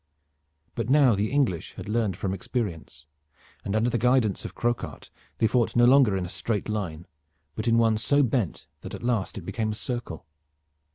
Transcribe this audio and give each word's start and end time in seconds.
But 0.73 0.89
now 0.89 1.13
the 1.13 1.29
English 1.29 1.73
had 1.73 1.87
learned 1.87 2.17
from 2.17 2.33
experience, 2.33 3.05
and 3.63 3.75
under 3.75 3.91
the 3.91 3.99
guidance 3.99 4.43
of 4.45 4.55
Croquart 4.55 5.11
they 5.37 5.45
fought 5.45 5.75
no 5.75 5.85
longer 5.85 6.17
in 6.17 6.25
a 6.25 6.27
straight 6.27 6.67
line, 6.67 7.05
but 7.53 7.67
in 7.67 7.77
one 7.77 7.99
so 7.99 8.23
bent 8.23 8.65
that 8.79 8.95
at 8.95 9.03
last 9.03 9.37
it 9.37 9.43
became 9.45 9.73
a 9.73 9.75
circle. 9.75 10.25